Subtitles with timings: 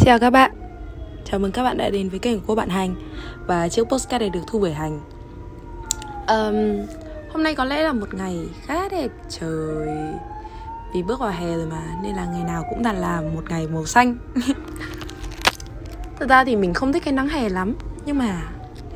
[0.00, 0.50] Xin chào các bạn.
[1.24, 2.94] Chào mừng các bạn đã đến với kênh của cô bạn Hành
[3.46, 5.00] Và chiếc postcard này được thu bởi Hành.
[6.28, 6.86] Um,
[7.32, 9.88] Hôm nay có lẽ là một ngày khá đẹp trời.
[10.94, 13.66] Vì bước vào hè rồi mà Nên là ngày nào cũng toàn là một ngày
[13.66, 14.16] màu xanh.
[16.18, 17.74] Thật ra thì mình không thích cái nắng hè lắm
[18.06, 18.42] Nhưng mà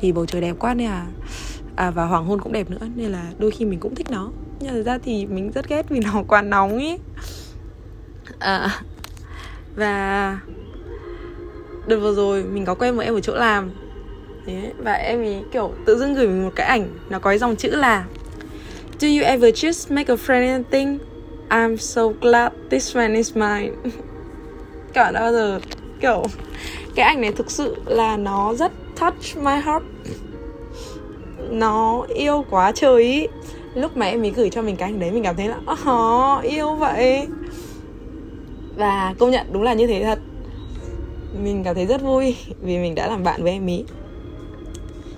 [0.01, 1.05] vì bầu trời đẹp quá nên là
[1.75, 4.31] à, Và hoàng hôn cũng đẹp nữa Nên là đôi khi mình cũng thích nó.
[4.59, 6.97] Nhưng thật ra thì mình rất ghét vì nó quá nóng ý.
[8.39, 8.81] À,
[9.75, 10.39] Và
[11.87, 13.71] đợt vừa rồi mình có quen một em ở chỗ làm.
[14.45, 17.37] Thế, và em ấy kiểu tự dưng gửi mình một cái ảnh nó có cái
[17.37, 18.05] dòng chữ là
[18.99, 21.01] Do you ever just make a friend and think
[21.49, 23.71] I'm so glad this man is mine?
[24.93, 25.59] Các bạn đã bao giờ
[26.01, 26.23] kiểu
[26.95, 29.83] Cái ảnh này thực sự là nó rất touch my heart.
[31.49, 33.27] Nó yêu quá trời ý.
[33.73, 36.43] Lúc mà em ấy gửi cho mình cái ảnh đấy mình cảm thấy là oh,
[36.43, 37.27] yêu vậy.
[38.75, 40.19] Và công nhận đúng là như thế thật
[41.43, 43.83] mình cảm thấy rất vui vì mình đã làm bạn với em ý.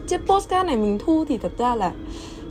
[0.07, 1.91] Chiếc postcard này mình thu thì thật ra là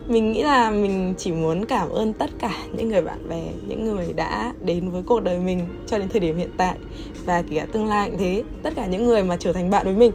[0.09, 3.85] mình nghĩ là mình chỉ muốn cảm ơn tất cả những người bạn bè, những
[3.85, 6.77] người đã đến với cuộc đời mình cho đến thời điểm hiện tại
[7.25, 8.43] và kể cả tương lai cũng thế.
[8.63, 10.13] Tất cả những người mà trở thành bạn với mình,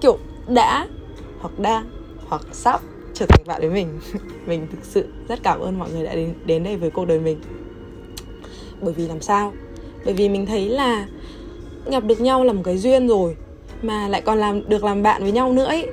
[0.00, 0.86] kiểu đã
[1.40, 1.90] hoặc đang
[2.28, 2.80] hoặc sắp
[3.14, 4.00] trở thành bạn với mình.
[4.46, 7.20] Mình thực sự rất cảm ơn mọi người đã đến đến đây với cuộc đời
[7.20, 7.40] mình.
[8.80, 9.52] Bởi vì làm sao?
[10.04, 11.06] Bởi vì mình thấy là
[11.90, 13.36] gặp được nhau là một cái duyên rồi
[13.82, 15.86] mà lại còn làm được làm bạn với nhau nữa ấy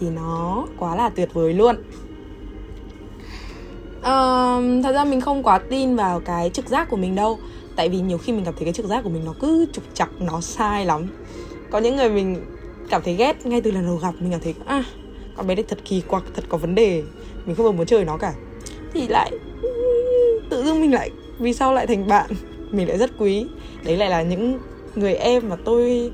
[0.00, 1.76] thì nó quá là tuyệt vời luôn.
[3.98, 7.38] Uh, thật ra mình không quá tin vào cái trực giác của mình đâu
[7.76, 9.84] tại vì nhiều khi mình cảm thấy cái trực giác của mình nó cứ trục
[9.94, 11.06] chặt nó sai lắm.
[11.70, 12.44] Có những người mình
[12.90, 14.84] cảm thấy ghét ngay từ lần đầu gặp mình cảm thấy à
[15.36, 17.02] con bé này thật kỳ quặc thật có vấn đề
[17.44, 18.34] mình không bao muốn chơi nó cả.
[18.92, 19.30] Thì lại
[20.50, 22.30] tự dưng mình lại vì sao lại thành bạn?
[22.70, 23.46] Mình lại rất quý.
[23.84, 24.58] Đấy lại là những
[24.94, 26.12] người em mà tôi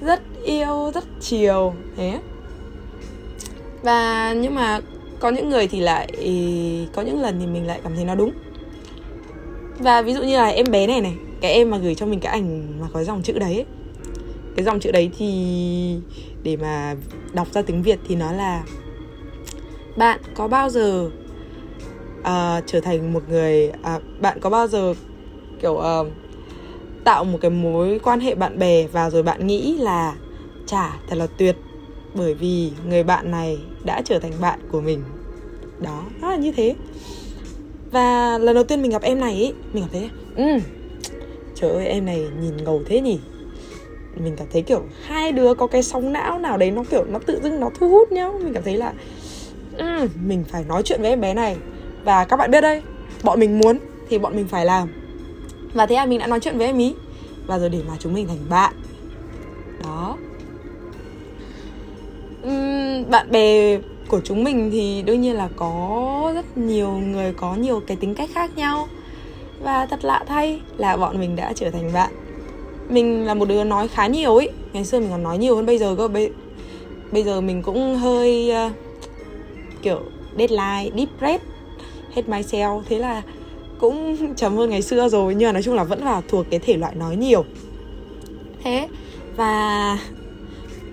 [0.00, 2.20] rất yêu rất chiều thế.
[3.82, 4.80] Và nhưng mà
[5.20, 6.08] có những người thì lại
[6.94, 8.32] có những lần thì mình lại cảm thấy nó đúng.
[9.78, 12.20] Và ví dụ như là em bé này này cái em mà gửi cho mình
[12.20, 13.64] cái ảnh mà có dòng chữ đấy
[14.56, 15.96] cái dòng chữ đấy thì
[16.42, 16.94] để mà
[17.32, 18.64] đọc ra tiếng việt thì nó là
[19.96, 21.10] bạn có bao giờ
[22.20, 24.94] uh, trở thành một người uh, bạn có bao giờ
[25.62, 26.06] kiểu uh,
[27.04, 30.14] tạo một cái mối quan hệ bạn bè và rồi bạn nghĩ là
[30.66, 31.56] chả thật là tuyệt
[32.14, 35.02] bởi vì người bạn này đã trở thành bạn của mình.
[35.80, 36.74] Đó nó là như thế.
[37.90, 40.58] Và lần đầu tiên mình gặp em này ý mình cảm thấy ừ
[41.54, 43.18] trời ơi em này nhìn ngầu thế nhỉ.
[44.16, 47.18] Mình cảm thấy kiểu hai đứa có cái sóng não nào đấy nó kiểu nó
[47.18, 48.40] tự dưng nó thu hút nhau.
[48.44, 48.92] Mình cảm thấy là
[49.76, 51.56] ừ, mình phải nói chuyện với em bé này.
[52.04, 52.82] Và các bạn biết đây
[53.22, 53.78] bọn mình muốn
[54.08, 54.88] thì bọn mình phải làm
[55.74, 56.94] và thế là mình đã nói chuyện với em ý.
[57.46, 58.74] Và rồi để mà chúng mình thành bạn.
[59.84, 60.16] Đó.
[62.46, 67.54] Uhm, bạn bè của chúng mình thì đương nhiên là có rất nhiều người có
[67.54, 68.88] nhiều cái tính cách khác nhau.
[69.62, 72.12] Và thật lạ thay là bọn mình đã trở thành bạn.
[72.88, 75.66] Mình là một đứa nói khá nhiều ấy ngày xưa mình còn nói nhiều hơn
[75.66, 76.08] bây giờ cơ.
[76.08, 76.30] Bây,
[77.12, 78.72] bây giờ mình cũng hơi uh,
[79.82, 80.00] kiểu
[80.38, 81.44] deadline deep breath,
[82.14, 83.22] hết myself thế là
[83.80, 86.60] cũng chấm hơn ngày xưa rồi, nhưng mà nói chung là vẫn là thuộc cái
[86.60, 87.44] thể loại nói nhiều.
[88.62, 88.88] Thế,
[89.36, 89.98] và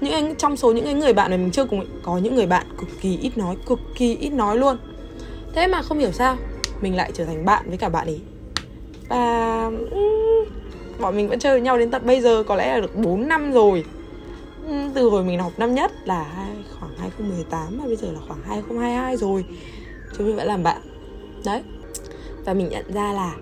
[0.02, 2.48] những anh, trong số những cái người bạn này mình chưa cùng, có những người
[2.48, 4.78] bạn cực kỳ ít nói, cực kỳ ít nói luôn.
[5.54, 6.38] Thế mà không hiểu sao,
[6.82, 8.20] mình lại trở thành bạn với cả bạn ấy.
[9.10, 9.72] Và
[11.02, 13.28] bọn mình vẫn chơi với nhau đến tận bây giờ, có lẽ là được 4
[13.28, 13.84] năm rồi.
[14.94, 16.26] Từ hồi mình học năm nhất là
[16.80, 19.46] khoảng 2018 và bây giờ là khoảng 2022 rồi.
[20.18, 20.82] Chúng mình vẫn làm bạn.
[21.46, 21.62] Đấy
[22.46, 23.36] và mình nhận ra là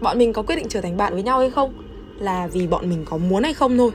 [0.00, 1.72] bọn mình có quyết định trở thành bạn với nhau hay không
[2.18, 3.90] là vì bọn mình có muốn hay không thôi.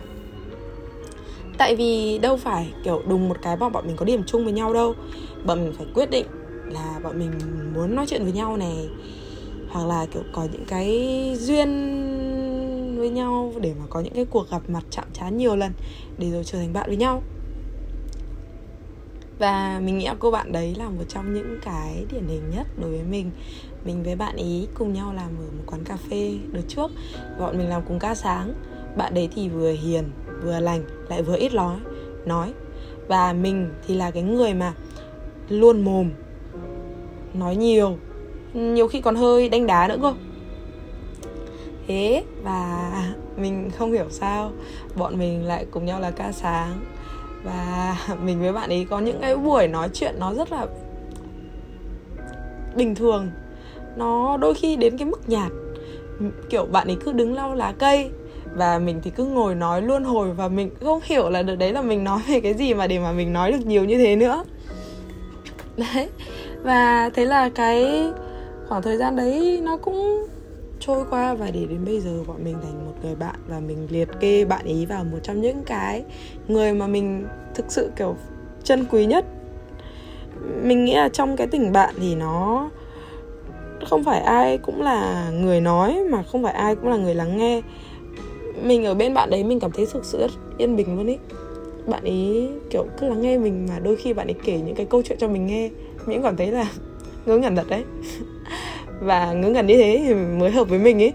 [1.57, 4.53] Tại vì đâu phải kiểu đùng một cái mà bọn mình có điểm chung với
[4.53, 4.93] nhau đâu.
[5.45, 6.25] Bọn mình phải quyết định
[6.65, 7.31] là bọn mình
[7.75, 8.89] muốn nói chuyện với nhau này,
[9.69, 10.89] hoặc là kiểu có những cái
[11.39, 11.69] duyên
[12.97, 15.71] với nhau để mà có những cái cuộc gặp mặt chạm trán nhiều lần
[16.17, 17.23] để rồi trở thành bạn với nhau.
[19.39, 22.89] Và mình nghĩ cô bạn đấy là một trong những cái điển hình nhất đối
[22.89, 23.31] với mình
[23.85, 26.91] mình với bạn ý cùng nhau làm ở một quán cà phê đợt trước.
[27.39, 28.53] Bọn mình làm cùng ca sáng.
[28.97, 30.03] Bạn đấy thì vừa hiền,
[30.43, 31.77] vừa lành, lại vừa ít nói
[32.25, 32.53] nói.
[33.07, 34.73] Và mình thì là cái người mà
[35.49, 36.09] luôn mồm,
[37.33, 37.97] nói nhiều
[38.53, 40.13] nhiều khi còn hơi đánh đá nữa cơ.
[41.87, 42.91] Thế và
[43.37, 44.51] mình không hiểu sao
[44.95, 46.79] bọn mình lại cùng nhau là ca sáng.
[47.43, 50.65] Và mình với bạn ấy có những cái buổi nói chuyện nó rất là
[52.75, 53.31] bình thường
[53.95, 55.51] nó đôi khi đến cái mức nhạt.
[56.49, 58.09] Kiểu bạn ấy cứ đứng lau lá cây
[58.55, 61.73] và mình thì cứ ngồi nói luôn hồi và mình không hiểu là được đấy
[61.73, 64.15] là mình nói về cái gì mà để mà mình nói được nhiều như thế
[64.15, 64.43] nữa.
[65.77, 66.09] Đấy.
[66.63, 68.03] Và thế là cái
[68.67, 70.27] khoảng thời gian đấy nó cũng
[70.79, 73.87] trôi qua và để đến bây giờ bọn mình thành một người bạn và mình
[73.89, 76.03] liệt kê bạn ý vào một trong những cái
[76.47, 78.15] người mà mình thực sự kiểu
[78.63, 79.25] chân quý nhất.
[80.61, 82.69] Mình nghĩ là trong cái tình bạn thì nó
[83.85, 87.37] không phải ai cũng là người nói, mà không phải ai cũng là người lắng
[87.37, 87.61] nghe.
[88.61, 91.17] Mình ở bên bạn đấy mình cảm thấy thực sự rất yên bình luôn ý.
[91.87, 94.85] Bạn ấy kiểu cứ lắng nghe mình mà đôi khi bạn ấy kể những cái
[94.85, 95.69] câu chuyện cho mình nghe
[96.05, 96.65] mình cảm thấy là
[97.25, 97.83] ngớ ngẩn thật đấy.
[99.01, 101.13] Và ngớ ngẩn như thế thì mới hợp với mình ấy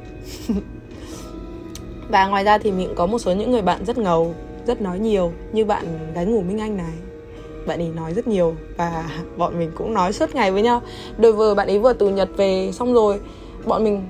[2.09, 4.35] và ngoài ra thì mình cũng có một số những người bạn rất ngầu,
[4.67, 6.93] rất nói nhiều, như bạn gái ngủ minh anh này
[7.69, 10.83] bạn ấy nói rất nhiều và bọn mình cũng nói suốt ngày với nhau.
[11.19, 13.21] Đôi vừa bạn ấy vừa từ nhật về xong rồi
[13.65, 14.03] bọn mình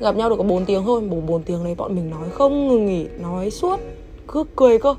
[0.00, 1.00] gặp nhau được có 4 tiếng thôi.
[1.00, 3.80] Bốn bốn tiếng đấy bọn mình nói không ngừng nghỉ nói suốt
[4.28, 4.94] cứ cười cơ.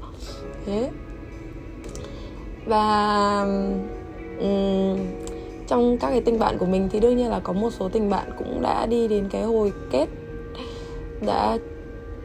[0.65, 0.89] Thế.
[2.65, 3.41] Và
[4.39, 4.97] um,
[5.67, 8.09] trong các cái tình bạn của mình thì đương nhiên là có một số tình
[8.09, 10.07] bạn cũng đã đi đến cái hồi kết
[11.25, 11.57] đã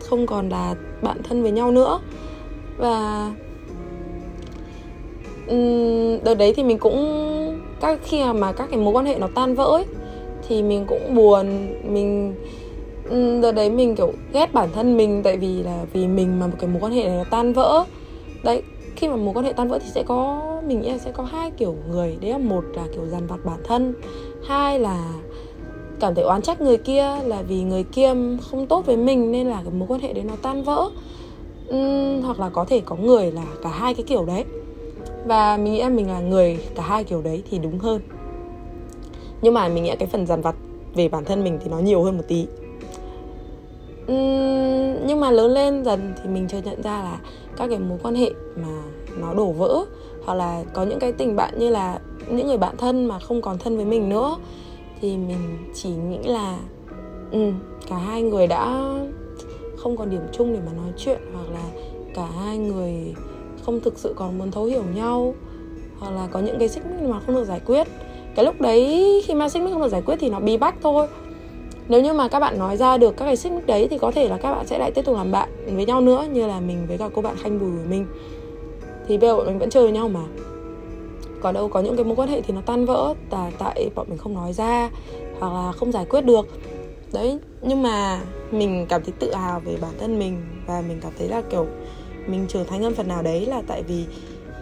[0.00, 2.00] không còn là bạn thân với nhau nữa.
[2.79, 3.31] Và
[5.52, 6.99] Ừ, đợt đấy thì mình cũng
[7.81, 9.84] các khi mà các cái mối quan hệ nó tan vỡ ấy,
[10.49, 11.46] thì mình cũng buồn.
[11.93, 12.34] Mình
[13.10, 16.46] ừ, đợt đấy mình kiểu ghét bản thân mình tại vì là vì mình mà
[16.46, 17.84] một cái mối quan hệ này nó tan vỡ.
[18.44, 18.62] Đấy
[18.96, 21.22] khi mà mối quan hệ tan vỡ thì sẽ có mình nghĩ là sẽ có
[21.25, 22.19] hai kiểu người.
[22.20, 23.94] Đấy là một là kiểu dằn vặt bản thân
[24.44, 25.12] hai là
[26.00, 28.14] cảm thấy oán trách người kia là vì người kia
[28.50, 30.88] không tốt với mình nên là cái mối quan hệ đấy nó tan vỡ.
[31.75, 34.44] Uhm, hoặc là có thể có người là cả hai cái kiểu đấy
[35.26, 38.00] và mình nghĩ là mình là người cả hai kiểu đấy thì đúng hơn.
[39.42, 40.54] Nhưng mà mình nghĩ cái phần dằn vặt
[40.94, 42.46] về bản thân mình thì nó nhiều hơn một tí.
[44.02, 47.19] Uhm, nhưng mà lớn lên dần thì mình chợt nhận ra là
[47.56, 48.82] các cái mối quan hệ mà
[49.20, 49.84] nó đổ vỡ
[50.24, 53.42] hoặc là có những cái tình bạn như là những người bạn thân mà không
[53.42, 54.36] còn thân với mình nữa
[55.00, 56.58] thì mình chỉ nghĩ là
[57.32, 57.52] ừ,
[57.88, 58.92] cả hai người đã
[59.76, 61.64] không còn điểm chung để mà nói chuyện hoặc là
[62.14, 63.14] cả hai người
[63.62, 65.34] không thực sự còn muốn thấu hiểu nhau,
[65.98, 67.86] hoặc là có những cái xích mích mà không được giải quyết.
[68.34, 70.74] Cái lúc đấy, khi mà xích mích không được giải quyết thì nó bí bách
[70.82, 71.06] thôi.
[71.88, 74.10] Nếu như mà các bạn nói ra được các cái xích mích đấy thì có
[74.10, 76.60] thể là các bạn sẽ lại tiếp tục làm bạn với nhau nữa, như là
[76.60, 78.06] mình với cả cô bạn khanh bùi của mình.
[79.08, 80.20] Thì bây giờ bọn mình vẫn chơi với nhau mà.
[81.40, 84.06] Có đâu có những cái mối quan hệ thì nó tan vỡ là tại, bọn
[84.08, 84.90] mình không nói ra,
[85.40, 86.46] hoặc là không giải quyết được.
[87.12, 88.20] Đấy, nhưng mà
[88.50, 91.66] mình cảm thấy tự hào về bản thân mình, và mình cảm thấy là, kiểu
[92.26, 94.04] mình trưởng thành hơn phần nào đấy là tại vì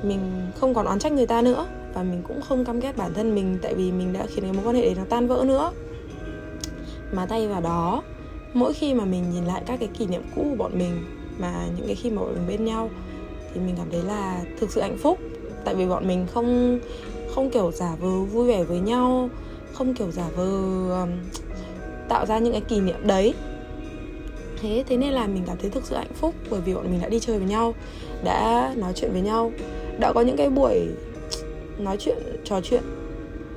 [0.03, 0.21] mình
[0.61, 3.35] không còn oán trách người ta nữa và mình cũng không căm ghét bản thân
[3.35, 5.73] mình tại vì mình đã khiến cái mối quan hệ đấy nó tan vỡ nữa.
[7.13, 8.03] Mà tay vào đó
[8.55, 11.05] mỗi khi mà mình nhìn lại các cái kỷ niệm cũ của bọn mình
[11.39, 12.91] mà những cái khi mà bọn mình bên nhau
[13.55, 15.19] thì mình cảm thấy là thực sự hạnh phúc.
[15.65, 16.79] Tại vì bọn mình không
[17.35, 19.31] không kiểu giả vờ vui vẻ với nhau
[19.73, 20.47] không kiểu giả vờ
[21.01, 21.11] um,
[22.09, 23.35] tạo ra những cái kỷ niệm đấy
[24.61, 27.01] thế thế nên là mình cảm thấy thực sự hạnh phúc bởi vì bọn mình
[27.01, 27.75] đã đi chơi với nhau
[28.25, 29.53] đã nói chuyện với nhau
[29.99, 30.89] đã có những cái buổi
[31.79, 32.83] nói chuyện trò chuyện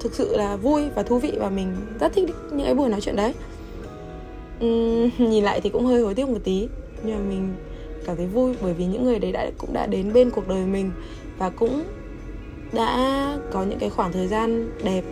[0.03, 3.01] thực sự là vui và thú vị và mình rất thích những cái buổi nói
[3.01, 3.33] chuyện đấy.
[4.65, 6.67] Uhm, nhìn lại thì cũng hơi hối tiếc một tí
[7.03, 7.55] nhưng mà mình
[8.05, 10.65] cảm thấy vui bởi vì những người đấy đã cũng đã đến bên cuộc đời
[10.65, 10.91] mình
[11.37, 11.83] và cũng
[12.71, 15.03] đã có những cái khoảng thời gian đẹp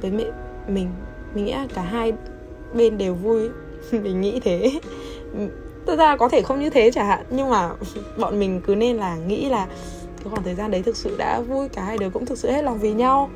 [0.00, 0.24] với mẹ
[0.68, 0.90] mình.
[1.34, 2.12] Mình nghĩ là cả hai
[2.74, 3.48] bên đều vui.
[3.92, 4.80] mình nghĩ thế.
[5.86, 7.70] Thực ra có thể không như thế chẳng hạn nhưng mà
[8.18, 9.66] bọn mình cứ nên là nghĩ là
[10.16, 12.50] cái khoảng thời gian đấy thực sự đã vui cả hai đứa cũng thực sự
[12.50, 13.30] hết lòng vì nhau.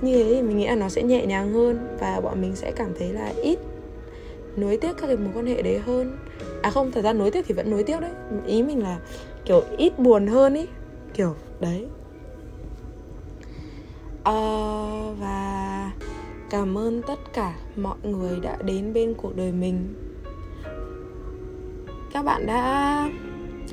[0.00, 2.72] Như thế thì mình nghĩ là nó sẽ nhẹ nhàng hơn và bọn mình sẽ
[2.76, 3.58] cảm thấy là ít
[4.56, 6.18] nối tiếc các cái mối quan hệ đấy hơn.
[6.62, 8.10] À không thời gian nối tiếc thì vẫn nối tiếc đấy.
[8.46, 8.98] Ý mình là
[9.44, 10.66] kiểu ít buồn hơn ý
[11.14, 11.86] kiểu đấy.
[14.20, 15.90] Uh, và
[16.52, 19.94] cảm ơn tất cả mọi người đã đến bên cuộc đời mình.
[22.12, 23.10] Các bạn đã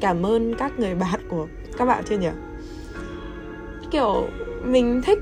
[0.01, 2.29] cảm ơn các người bạn của các bạn chưa nhỉ?
[3.91, 4.27] Kiểu,
[4.63, 5.19] mình thích,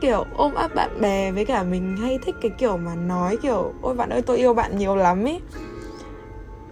[0.00, 3.72] kiểu, ôm ấp bạn bè với cả mình hay thích cái kiểu mà nói kiểu,
[3.82, 5.38] ôi bạn ơi, tôi yêu bạn nhiều lắm ý.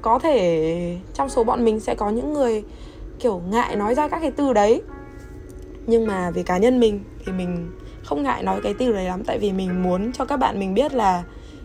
[0.03, 2.65] Có thể trong số bọn mình sẽ có những người
[3.19, 4.83] kiểu ngại nói ra các cái từ đấy.
[5.87, 7.71] Nhưng mà về cá nhân mình thì mình
[8.11, 10.75] không ngại nói cái từ đấy lắm tại vì mình muốn cho các bạn mình
[10.75, 11.23] biết là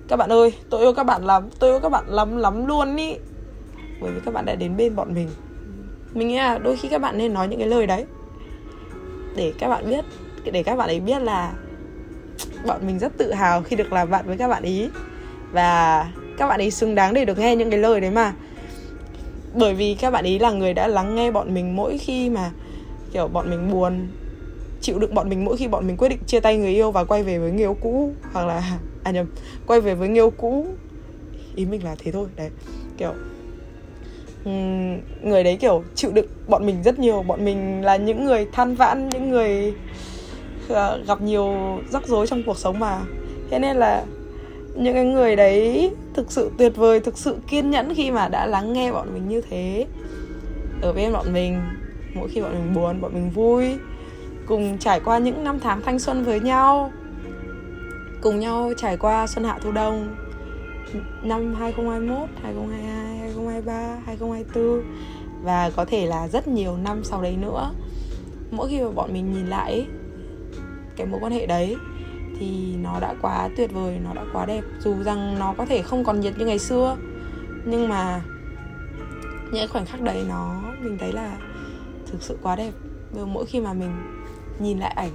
[0.07, 2.95] các bạn ơi tôi yêu các bạn lắm tôi yêu các bạn lắm lắm luôn
[2.95, 3.15] ý
[4.01, 5.29] bởi vì các bạn đã đến bên bọn mình
[6.13, 8.05] mình nghĩ là đôi khi các bạn nên nói những cái lời đấy
[9.35, 10.05] để các bạn biết
[10.51, 11.53] để các bạn ấy biết là
[12.67, 14.89] bọn mình rất tự hào khi được làm bạn với các bạn ý
[15.51, 16.05] và
[16.37, 18.33] các bạn ấy xứng đáng để được nghe những cái lời đấy mà
[19.53, 22.51] bởi vì các bạn ý là người đã lắng nghe bọn mình mỗi khi mà
[23.13, 24.07] kiểu bọn mình buồn
[24.85, 27.03] chịu đựng bọn mình mỗi khi bọn mình quyết định chia tay người yêu và
[27.03, 29.25] quay về với người yêu cũ, hoặc là à nhầm,
[29.67, 30.67] quay về với người yêu cũ.
[31.55, 32.49] Ý mình là thế thôi, đấy.
[32.97, 33.13] Kiểu
[35.21, 37.23] người đấy kiểu chịu đựng bọn mình rất nhiều.
[37.23, 39.73] Bọn mình là những người than vãn, những người
[40.69, 43.01] ờ, gặp nhiều rắc rối trong cuộc sống mà.
[43.49, 44.05] Thế nên là
[44.75, 48.45] những cái người đấy thực sự tuyệt vời, thực sự kiên nhẫn khi mà đã
[48.45, 49.85] lắng nghe bọn mình như thế.
[50.81, 51.61] Ở bên bọn mình,
[52.15, 53.65] mỗi khi bọn mình buồn, bọn mình vui
[54.47, 56.91] cùng trải qua những năm tháng thanh xuân với nhau
[58.21, 60.15] cùng nhau trải qua xuân hạ thu đông
[61.23, 63.73] năm 2021, 2022, 2023,
[64.05, 64.83] 2024
[65.43, 67.71] và có thể là rất nhiều năm sau đấy nữa.
[68.51, 69.87] Mỗi khi mà bọn mình nhìn lại
[70.95, 71.75] cái mối quan hệ đấy
[72.39, 74.63] thì nó đã quá tuyệt vời, nó đã quá đẹp.
[74.79, 76.97] Dù rằng nó có thể không còn nhiệt như ngày xưa
[77.65, 78.21] nhưng mà
[79.51, 81.37] những khoảnh khắc đấy nó mình thấy là
[82.05, 82.71] thực sự quá đẹp.
[83.11, 83.91] Và mỗi khi mà mình
[84.59, 85.11] nhìn lại ảnh.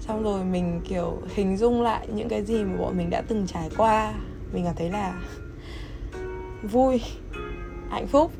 [0.00, 3.46] Xong rồi mình, kiểu, hình dung lại những cái gì mà bọn mình đã từng
[3.46, 4.12] trải qua.
[4.52, 5.14] Mình cảm thấy là
[6.62, 7.00] vui,
[7.90, 8.32] hạnh phúc.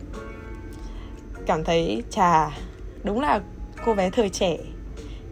[1.46, 2.50] Cảm thấy trà
[3.04, 3.40] đúng là
[3.84, 4.56] cô bé thời trẻ.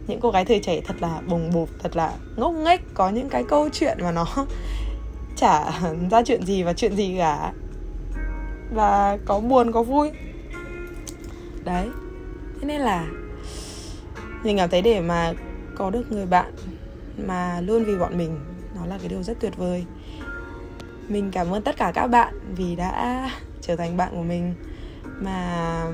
[0.07, 3.29] Những cô gái thời trẻ thật là bồng bột, thật là ngốc nghếch, có những
[3.29, 4.25] cái câu chuyện mà nó
[5.35, 7.53] chả ra chuyện gì và chuyện gì cả.
[8.73, 10.11] Và có buồn, có vui.
[11.63, 11.87] Đấy,
[12.61, 13.07] thế nên là
[14.43, 15.33] mình cảm thấy để mà
[15.75, 16.53] có được người bạn
[17.27, 18.39] mà luôn vì bọn mình,
[18.75, 19.85] nó là cái điều rất tuyệt vời.
[21.07, 23.29] Mình cảm ơn tất cả các bạn vì đã
[23.61, 24.53] trở thành bạn của mình.
[25.21, 25.85] Mà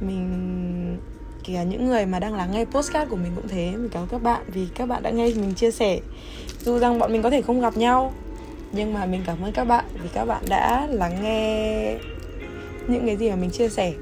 [0.00, 0.98] mình,
[1.44, 3.72] kể cả những người mà đang lắng nghe postcard của mình cũng thế.
[3.76, 6.00] Mình cảm ơn các bạn vì các bạn đã nghe mình chia sẻ.
[6.60, 8.12] Dù rằng bọn mình có thể không gặp nhau,
[8.72, 11.98] nhưng mà mình cảm ơn các bạn vì các bạn đã lắng nghe
[12.88, 13.92] những cái gì mà mình chia sẻ.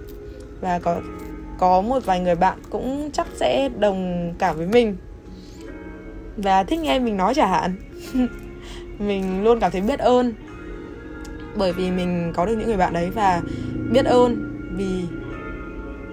[0.61, 1.01] Và có
[1.59, 4.97] có một vài người bạn cũng chắc sẽ đồng cảm với mình.
[6.37, 7.77] Và thích nghe mình nói chả hạn.
[8.99, 10.33] Mình luôn cảm thấy biết ơn.
[11.57, 13.43] Bởi vì mình có được những người bạn đấy và
[13.93, 15.05] biết ơn vì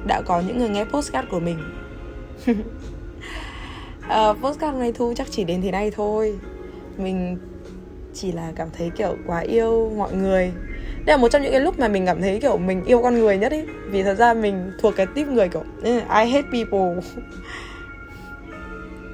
[0.08, 1.58] đã có những người nghe postcard của mình.
[4.08, 6.40] Ờ, uh, postcard này thu chắc chỉ đến thế này thôi.
[6.98, 7.38] Mình
[8.14, 10.52] chỉ là cảm thấy kiểu quá yêu mọi người
[11.06, 13.20] đây là một trong những cái lúc mà mình cảm thấy, kiểu, mình yêu con
[13.20, 13.62] người nhất ý.
[13.86, 17.02] Vì thật ra mình thuộc cái tiếp người, kiểu I hate people.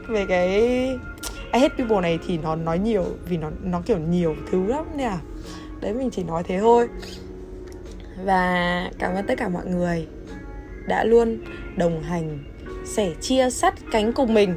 [0.08, 0.50] Về cái
[1.54, 4.86] I hate people này thì nó nói nhiều, vì nó nó, kiểu, nhiều thứ lắm
[4.96, 5.12] nè.
[5.82, 6.88] Đấy, mình chỉ nói thế thôi.
[8.26, 10.08] Và cảm ơn tất cả mọi người
[10.88, 11.38] đã luôn
[11.78, 12.40] đồng hành,
[12.86, 14.56] sẻ chia sắt cánh cùng mình,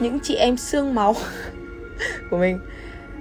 [0.00, 1.14] những chị em xương máu
[2.30, 2.58] của mình.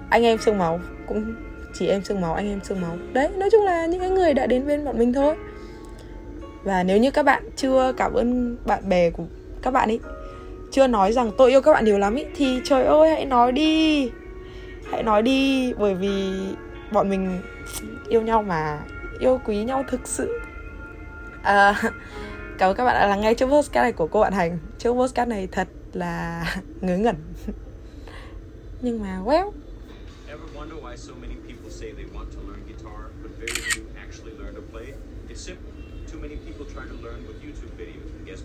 [0.09, 1.35] Anh em xương máu cũng
[1.73, 2.97] chị em xương máu anh em xương máu.
[3.13, 5.35] Đấy nói chung là những cái người đã đến bên bọn mình thôi.
[6.63, 9.23] Và nếu như các bạn chưa cảm ơn bạn bè của
[9.61, 9.99] các bạn ấy
[10.71, 13.51] chưa nói rằng tôi yêu các bạn nhiều lắm ý thì trời ơi hãy nói
[13.51, 14.11] đi.
[14.91, 16.33] Hãy nói đi bởi vì
[16.91, 17.41] bọn mình
[18.09, 18.79] yêu nhau mà
[19.19, 20.39] yêu quý nhau thực sự.
[21.43, 21.81] À,
[22.57, 24.57] cảm ơn các bạn đã lắng nghe chiếc postcard này của cô bạn hành.
[24.77, 26.45] Chiếc postcard này thật là
[26.81, 27.15] ngớ ngẩn.
[28.81, 29.51] Nhưng mà well.
[36.11, 38.11] Too many people try to learn with YouTube videos.
[38.17, 38.43] And guess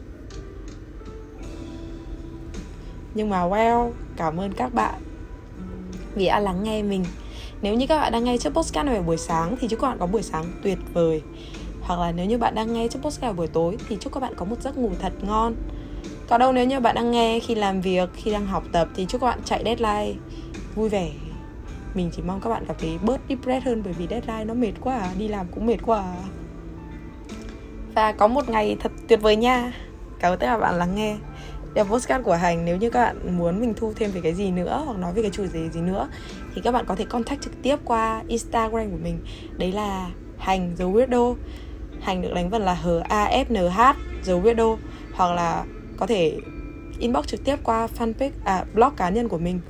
[3.14, 5.02] nhưng mà wow cảm ơn các bạn.
[6.14, 7.04] Vì đã lắng nghe mình.
[7.62, 9.88] Nếu như các bạn đang nghe chiếc podcast này vào buổi sáng thì chúc các
[9.88, 11.22] bạn có buổi sáng tuyệt vời.
[11.80, 14.20] Hoặc là nếu như bạn đang nghe chiếc podcast vào buổi tối thì chúc các
[14.20, 15.54] bạn có một giấc ngủ thật ngon.
[16.28, 19.06] Còn đâu, nếu như bạn đang nghe khi làm việc, khi đang học tập thì
[19.08, 20.14] chúc các bạn chạy deadline
[20.74, 21.10] vui vẻ
[21.98, 24.72] mình chỉ mong các bạn cảm thấy bớt depressed hơn bởi vì deadline nó mệt
[24.80, 25.10] quá à.
[25.18, 26.22] đi làm cũng mệt quá à.
[27.94, 29.72] và có một ngày thật tuyệt vời nha.
[30.20, 31.16] Cảm ơn tất cả các bạn lắng nghe.
[31.74, 32.64] Đây là postcard của Hành.
[32.64, 35.22] Nếu như các bạn muốn mình thu thêm về cái gì nữa Hoặc nói về
[35.22, 36.08] cái chủ đề gì nữa,
[36.54, 39.18] Thì các bạn có thể contact trực tiếp qua Instagram của mình.
[39.58, 41.34] Đấy là Hành The Weirdo.
[42.00, 43.94] Hành được đánh vần là H-A-F-N-H
[44.26, 44.76] The Weirdo.
[45.14, 45.64] Hoặc là
[45.96, 46.38] có thể
[46.98, 49.60] inbox trực tiếp qua fanpage à blog cá nhân của mình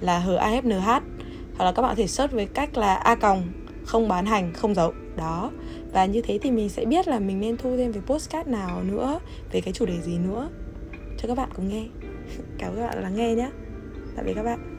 [0.00, 1.00] là HAFNH
[1.56, 3.52] hoặc là các bạn có thể search với cách là a còng,
[3.84, 5.50] không bán hành, không dấu đó.
[5.92, 8.82] Và như thế thì mình sẽ biết là mình nên thu thêm về postcard nào
[8.82, 9.20] nữa,
[9.52, 10.48] về cái chủ đề gì nữa.
[11.18, 11.86] Cho các bạn cùng nghe.
[12.58, 13.50] Cảm ơn các bạn lắng nghe nhé
[14.16, 14.75] tạm biệt các bạn.